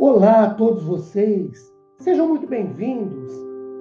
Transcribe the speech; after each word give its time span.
Olá 0.00 0.44
a 0.44 0.54
todos 0.54 0.84
vocês, 0.84 1.74
sejam 1.98 2.28
muito 2.28 2.46
bem-vindos 2.46 3.32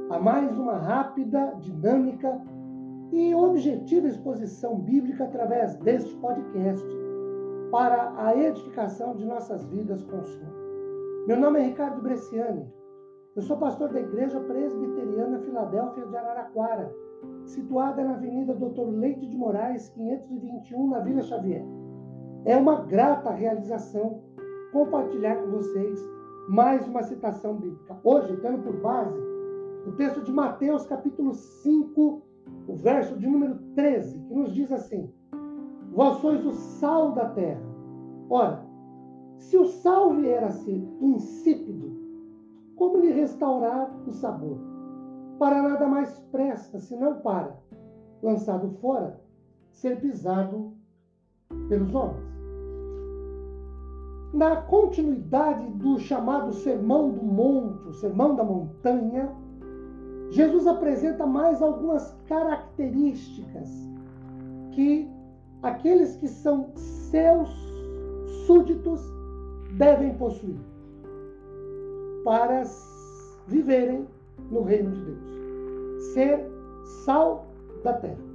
a 0.10 0.18
mais 0.18 0.58
uma 0.58 0.76
rápida, 0.76 1.56
dinâmica 1.62 2.42
e 3.12 3.36
objetiva 3.36 4.08
exposição 4.08 4.80
bíblica 4.80 5.26
através 5.26 5.76
deste 5.76 6.16
podcast 6.16 6.88
para 7.70 8.16
a 8.18 8.36
edificação 8.36 9.16
de 9.16 9.26
nossas 9.26 9.64
vidas 9.66 10.04
com 10.06 10.18
o 10.18 10.26
Senhor. 10.26 11.26
Meu 11.28 11.40
nome 11.40 11.60
é 11.60 11.66
Ricardo 11.66 12.02
Bresciani, 12.02 12.68
eu 13.36 13.44
sou 13.44 13.58
pastor 13.58 13.94
da 13.94 14.00
Igreja 14.00 14.40
Presbiteriana 14.40 15.38
Filadélfia 15.42 16.08
de 16.08 16.18
Araraquara, 16.18 16.92
situada 17.46 18.04
na 18.04 18.16
Avenida 18.16 18.56
Doutor 18.56 18.90
Leite 18.90 19.28
de 19.28 19.38
Moraes, 19.38 19.90
521, 19.90 20.88
na 20.90 21.00
Vila 21.00 21.22
Xavier. 21.22 21.64
É 22.44 22.58
uma 22.58 22.82
grata 22.86 23.30
realização 23.30 24.26
compartilhar 24.72 25.36
com 25.38 25.52
vocês 25.52 26.00
mais 26.50 26.88
uma 26.88 27.04
citação 27.04 27.56
bíblica. 27.56 27.98
Hoje, 28.04 28.36
tendo 28.38 28.64
por 28.64 28.78
base 28.82 29.18
o 29.86 29.92
texto 29.94 30.22
de 30.22 30.32
Mateus, 30.32 30.86
capítulo 30.86 31.34
5, 31.34 32.22
o 32.68 32.76
verso 32.76 33.18
de 33.18 33.28
número 33.28 33.56
13, 33.76 34.20
que 34.20 34.34
nos 34.34 34.54
diz 34.54 34.72
assim: 34.72 35.12
Vós 35.92 36.18
sois 36.18 36.46
o 36.46 36.54
sal 36.54 37.14
da 37.14 37.30
terra. 37.30 37.62
Ora, 38.30 38.66
se 39.38 39.58
o 39.58 39.66
sal 39.66 40.14
vier 40.14 40.44
a 40.44 40.52
ser 40.52 40.88
insípido, 41.02 41.96
como 42.76 42.98
lhe 42.98 43.12
restaurar 43.12 43.92
o 44.06 44.12
sabor? 44.12 44.58
Para 45.40 45.62
nada 45.62 45.88
mais 45.88 46.20
presta, 46.32 46.80
senão 46.80 47.20
para, 47.22 47.58
lançado 48.22 48.70
fora, 48.82 49.22
ser 49.72 50.00
pisado 50.02 50.74
pelos 51.70 51.94
homens 51.94 52.37
na 54.34 54.58
continuidade 54.58 55.68
do 55.72 55.98
chamado 56.00 56.54
Sermão 56.54 57.12
do 57.12 57.24
Monte, 57.24 57.88
o 57.88 57.94
Sermão 57.94 58.36
da 58.36 58.44
Montanha, 58.44 59.32
Jesus 60.30 60.68
apresenta 60.68 61.26
mais 61.26 61.62
algumas 61.62 62.14
características 62.28 63.70
que 64.72 65.10
aqueles 65.64 66.16
que 66.18 66.28
são 66.28 66.70
seus 66.76 67.50
súditos 68.46 69.02
devem 69.78 70.14
possuir 70.16 70.60
para 72.24 72.64
viverem 73.48 74.06
no 74.52 74.62
reino 74.64 74.92
de 74.92 75.02
Deus. 75.02 76.04
Ser 76.14 76.46
sal 77.06 77.46
da 77.84 77.94
terra. 77.94 78.28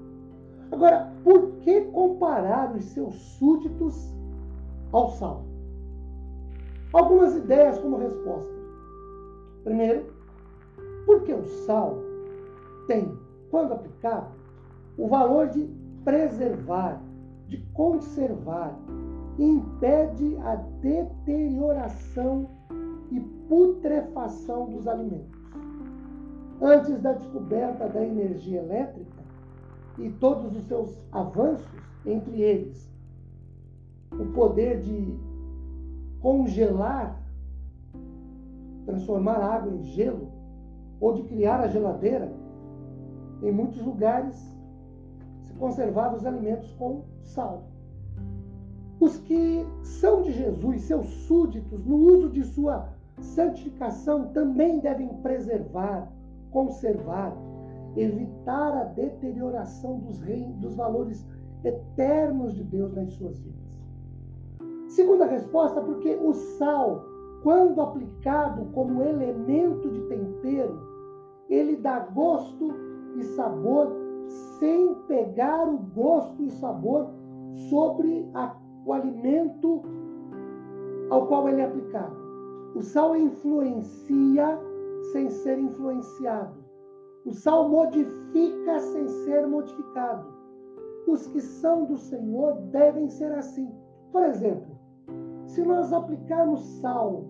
Agora, 0.70 1.12
por 1.22 1.52
que 1.60 1.82
comparar 1.82 2.74
os 2.74 2.84
seus 2.86 3.14
súditos 3.14 4.14
ao 4.90 5.10
sal? 5.10 5.51
Algumas 6.92 7.34
ideias 7.34 7.78
como 7.78 7.96
resposta. 7.96 8.52
Primeiro, 9.64 10.12
porque 11.06 11.32
o 11.32 11.44
sal 11.44 11.98
tem, 12.86 13.16
quando 13.50 13.72
aplicado, 13.72 14.32
o 14.98 15.08
valor 15.08 15.48
de 15.48 15.68
preservar, 16.04 17.00
de 17.48 17.58
conservar, 17.72 18.78
e 19.38 19.44
impede 19.44 20.36
a 20.42 20.56
deterioração 20.56 22.48
e 23.10 23.20
putrefação 23.48 24.70
dos 24.70 24.86
alimentos. 24.86 25.40
Antes 26.60 27.00
da 27.00 27.12
descoberta 27.14 27.88
da 27.88 28.04
energia 28.04 28.60
elétrica 28.60 29.22
e 29.98 30.10
todos 30.10 30.54
os 30.54 30.66
seus 30.66 30.96
avanços, 31.10 31.66
entre 32.04 32.40
eles 32.42 32.90
o 34.12 34.26
poder 34.32 34.80
de 34.80 35.18
congelar, 36.22 37.20
transformar 38.86 39.34
a 39.34 39.54
água 39.56 39.72
em 39.72 39.82
gelo, 39.82 40.30
ou 41.00 41.14
de 41.14 41.24
criar 41.24 41.60
a 41.60 41.66
geladeira, 41.66 42.32
em 43.42 43.50
muitos 43.50 43.82
lugares 43.82 44.36
se 45.42 45.52
conservavam 45.54 46.16
os 46.16 46.24
alimentos 46.24 46.72
com 46.74 47.02
sal. 47.24 47.64
Os 49.00 49.18
que 49.18 49.66
são 49.82 50.22
de 50.22 50.32
Jesus, 50.32 50.82
seus 50.82 51.08
súditos, 51.26 51.84
no 51.84 51.96
uso 51.96 52.30
de 52.30 52.44
sua 52.44 52.88
santificação, 53.18 54.28
também 54.28 54.78
devem 54.78 55.08
preservar, 55.22 56.08
conservar, 56.52 57.36
evitar 57.96 58.76
a 58.76 58.84
deterioração 58.84 59.98
dos, 59.98 60.20
dos 60.60 60.76
valores 60.76 61.26
eternos 61.64 62.54
de 62.54 62.62
Deus 62.62 62.94
nas 62.94 63.12
suas 63.14 63.40
vidas. 63.40 63.71
Segunda 64.92 65.24
resposta, 65.24 65.80
porque 65.80 66.18
o 66.22 66.34
sal, 66.34 67.06
quando 67.42 67.80
aplicado 67.80 68.66
como 68.74 69.02
elemento 69.02 69.88
de 69.88 70.02
tempero, 70.02 70.78
ele 71.48 71.76
dá 71.76 72.00
gosto 72.00 72.68
e 73.16 73.22
sabor 73.22 73.90
sem 74.58 74.94
pegar 75.08 75.66
o 75.66 75.78
gosto 75.78 76.42
e 76.42 76.50
sabor 76.50 77.08
sobre 77.70 78.28
a, 78.34 78.54
o 78.84 78.92
alimento 78.92 79.82
ao 81.08 81.26
qual 81.26 81.48
ele 81.48 81.62
é 81.62 81.64
aplicado. 81.64 82.14
O 82.74 82.82
sal 82.82 83.16
influencia 83.16 84.58
sem 85.12 85.30
ser 85.30 85.58
influenciado. 85.58 86.62
O 87.24 87.32
sal 87.32 87.66
modifica 87.66 88.78
sem 88.78 89.08
ser 89.24 89.46
modificado. 89.46 90.26
Os 91.06 91.26
que 91.28 91.40
são 91.40 91.86
do 91.86 91.96
Senhor 91.96 92.52
devem 92.70 93.08
ser 93.08 93.32
assim. 93.32 93.70
Por 94.12 94.22
exemplo, 94.24 94.71
se 95.52 95.62
nós 95.62 95.92
aplicarmos 95.92 96.62
sal 96.80 97.26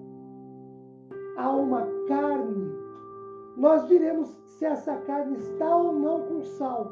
a 1.36 1.50
uma 1.50 1.84
carne, 2.06 2.72
nós 3.56 3.88
diremos 3.88 4.28
se 4.46 4.64
essa 4.64 4.94
carne 4.98 5.36
está 5.38 5.76
ou 5.76 5.92
não 5.92 6.20
com 6.28 6.42
sal. 6.44 6.88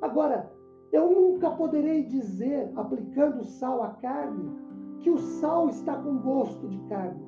Agora, 0.00 0.48
eu 0.92 1.10
nunca 1.10 1.50
poderei 1.50 2.04
dizer, 2.04 2.70
aplicando 2.76 3.42
sal 3.42 3.82
à 3.82 3.88
carne, 3.94 4.56
que 5.00 5.10
o 5.10 5.18
sal 5.18 5.68
está 5.70 5.96
com 5.96 6.18
gosto 6.18 6.68
de 6.68 6.78
carne. 6.88 7.20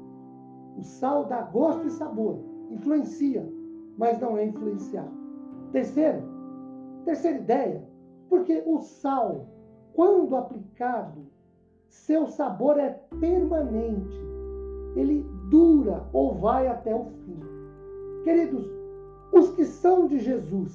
O 0.78 0.82
sal 0.84 1.24
dá 1.24 1.42
gosto 1.42 1.88
e 1.88 1.90
sabor, 1.90 2.38
influencia, 2.70 3.44
mas 3.98 4.20
não 4.20 4.38
é 4.38 4.44
influenciado. 4.44 5.10
Terceiro, 5.72 6.22
terceira 7.04 7.38
ideia, 7.38 7.84
porque 8.28 8.62
o 8.64 8.78
sal, 8.78 9.48
quando 9.94 10.36
aplicado 10.36 11.26
seu 11.90 12.28
sabor 12.28 12.78
é 12.78 12.90
permanente. 13.18 14.18
Ele 14.94 15.26
dura 15.50 16.04
ou 16.12 16.34
vai 16.36 16.68
até 16.68 16.94
o 16.94 17.04
fim. 17.04 17.38
Queridos, 18.22 18.70
os 19.32 19.50
que 19.50 19.64
são 19.64 20.06
de 20.06 20.20
Jesus 20.20 20.74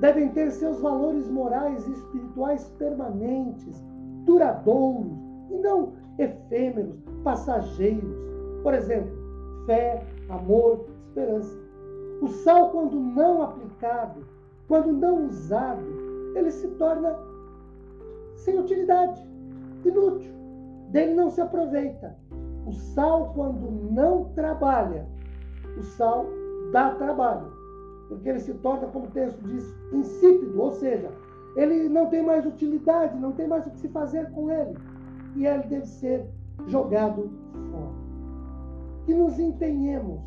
devem 0.00 0.28
ter 0.30 0.50
seus 0.50 0.80
valores 0.80 1.28
morais 1.28 1.86
e 1.86 1.92
espirituais 1.92 2.68
permanentes, 2.78 3.82
duradouros, 4.24 5.18
e 5.50 5.54
não 5.56 5.92
efêmeros, 6.18 6.96
passageiros. 7.24 8.14
Por 8.62 8.74
exemplo, 8.74 9.10
fé, 9.66 10.04
amor, 10.28 10.86
esperança. 11.06 11.58
O 12.20 12.28
sal, 12.28 12.70
quando 12.70 13.00
não 13.00 13.42
aplicado, 13.42 14.20
quando 14.68 14.92
não 14.92 15.26
usado, 15.26 15.84
ele 16.34 16.50
se 16.50 16.68
torna 16.68 17.16
sem 18.36 18.58
utilidade, 18.58 19.22
inútil 19.84 20.39
dele 20.90 21.14
não 21.14 21.30
se 21.30 21.40
aproveita. 21.40 22.16
O 22.66 22.72
sal, 22.72 23.32
quando 23.34 23.70
não 23.92 24.24
trabalha, 24.34 25.06
o 25.78 25.82
sal 25.82 26.26
dá 26.72 26.94
trabalho, 26.94 27.50
porque 28.08 28.28
ele 28.28 28.40
se 28.40 28.52
torna, 28.54 28.86
como 28.88 29.06
o 29.06 29.10
texto 29.10 29.40
diz, 29.44 29.74
insípido, 29.92 30.60
ou 30.60 30.72
seja, 30.72 31.10
ele 31.56 31.88
não 31.88 32.06
tem 32.06 32.22
mais 32.22 32.46
utilidade, 32.46 33.18
não 33.18 33.32
tem 33.32 33.48
mais 33.48 33.66
o 33.66 33.70
que 33.70 33.78
se 33.78 33.88
fazer 33.88 34.30
com 34.30 34.50
ele, 34.50 34.76
e 35.36 35.46
ele 35.46 35.62
deve 35.64 35.86
ser 35.86 36.26
jogado 36.66 37.30
fora. 37.70 37.90
Que 39.06 39.14
nos 39.14 39.38
empenhemos 39.38 40.20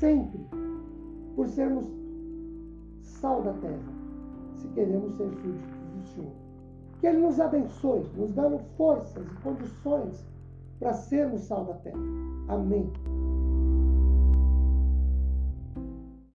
sempre 0.00 0.40
por 1.34 1.48
sermos 1.48 1.86
sal 3.02 3.42
da 3.42 3.52
terra, 3.54 3.78
se 4.56 4.66
queremos 4.68 5.16
ser 5.16 5.28
súditos 5.30 5.76
do 5.94 6.06
Senhor. 6.08 6.45
Que 7.00 7.06
Ele 7.06 7.18
nos 7.18 7.38
abençoe, 7.40 8.06
nos 8.16 8.32
dando 8.32 8.58
forças 8.76 9.24
e 9.26 9.42
condições 9.42 10.24
para 10.78 10.92
sermos 10.92 11.42
sal 11.42 11.64
da 11.64 11.74
terra. 11.74 11.98
Amém. 12.48 12.90